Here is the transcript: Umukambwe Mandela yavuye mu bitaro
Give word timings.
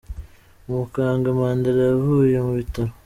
Umukambwe 0.67 1.29
Mandela 1.37 1.81
yavuye 1.89 2.37
mu 2.45 2.51
bitaro 2.59 2.91